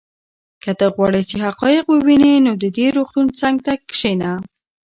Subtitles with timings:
[0.63, 4.31] که ته غواړې چې حقایق ووینې نو د دې روغتون څنګ ته کښېنه.